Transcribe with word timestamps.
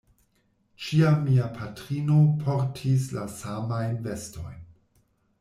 Ĉiam 0.85 1.19
mia 1.27 1.49
patrino 1.57 2.17
portis 2.47 3.07
la 3.19 3.27
samajn 3.35 3.95
vestojn. 4.09 4.59